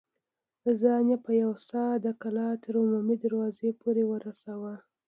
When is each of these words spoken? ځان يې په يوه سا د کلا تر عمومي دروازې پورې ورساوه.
ځان 0.81 1.03
يې 1.11 1.17
په 1.25 1.31
يوه 1.41 1.57
سا 1.69 1.83
د 2.05 2.07
کلا 2.21 2.47
تر 2.63 2.73
عمومي 2.81 3.15
دروازې 3.23 3.69
پورې 3.81 4.03
ورساوه. 4.07 4.73